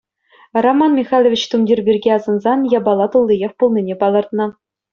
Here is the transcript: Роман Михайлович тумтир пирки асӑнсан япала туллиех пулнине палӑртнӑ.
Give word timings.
Роман 0.65 0.91
Михайлович 0.99 1.41
тумтир 1.49 1.79
пирки 1.85 2.09
асӑнсан 2.17 2.59
япала 2.79 3.07
туллиех 3.11 3.51
пулнине 3.59 3.95
палӑртнӑ. 4.01 4.45